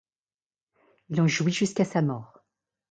Il 1.09 1.21
en 1.21 1.27
jouit 1.27 1.51
jusqu’à 1.51 1.85
sa 1.85 2.01
mort. 2.01 2.43